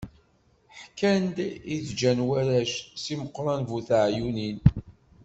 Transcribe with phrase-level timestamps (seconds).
[0.83, 1.23] Ḥkan
[1.73, 4.59] i d-ǧǧan warrac, Si Meqran bu teɛyunin.